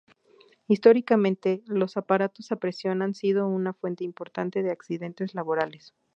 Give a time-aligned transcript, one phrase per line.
[0.67, 5.93] Históricamente los aparatos a presión han sido una fuente importante de accidentes laborales.